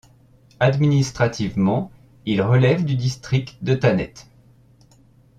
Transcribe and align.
Administrativement, 0.59 1.91
il 2.25 2.41
relève 2.41 2.83
du 2.85 2.95
district 2.95 3.63
de 3.63 3.75
Thanet. 3.75 4.27